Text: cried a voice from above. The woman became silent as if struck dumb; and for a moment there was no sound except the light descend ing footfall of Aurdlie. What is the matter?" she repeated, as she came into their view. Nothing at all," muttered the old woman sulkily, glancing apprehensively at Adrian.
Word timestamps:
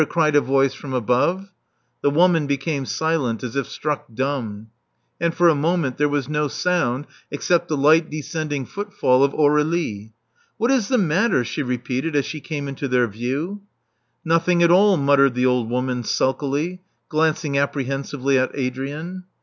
cried 0.09 0.35
a 0.35 0.41
voice 0.41 0.73
from 0.73 0.93
above. 0.95 1.51
The 2.01 2.09
woman 2.09 2.47
became 2.47 2.87
silent 2.87 3.43
as 3.43 3.55
if 3.55 3.69
struck 3.69 4.05
dumb; 4.11 4.71
and 5.19 5.31
for 5.31 5.47
a 5.47 5.53
moment 5.53 5.97
there 5.97 6.09
was 6.09 6.27
no 6.27 6.47
sound 6.47 7.05
except 7.29 7.67
the 7.67 7.77
light 7.77 8.09
descend 8.09 8.51
ing 8.51 8.65
footfall 8.65 9.23
of 9.23 9.31
Aurdlie. 9.35 10.13
What 10.57 10.71
is 10.71 10.87
the 10.87 10.97
matter?" 10.97 11.43
she 11.43 11.61
repeated, 11.61 12.15
as 12.15 12.25
she 12.25 12.39
came 12.41 12.67
into 12.67 12.87
their 12.87 13.07
view. 13.07 13.61
Nothing 14.25 14.63
at 14.63 14.71
all," 14.71 14.97
muttered 14.97 15.35
the 15.35 15.45
old 15.45 15.69
woman 15.69 16.03
sulkily, 16.03 16.81
glancing 17.07 17.55
apprehensively 17.59 18.39
at 18.39 18.49
Adrian. 18.55 19.25